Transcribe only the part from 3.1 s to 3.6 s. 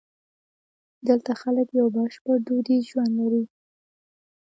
لري.